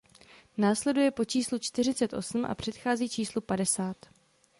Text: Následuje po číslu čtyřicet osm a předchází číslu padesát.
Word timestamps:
Následuje 0.57 1.11
po 1.11 1.25
číslu 1.25 1.59
čtyřicet 1.59 2.13
osm 2.13 2.45
a 2.45 2.55
předchází 2.55 3.09
číslu 3.09 3.41
padesát. 3.41 3.97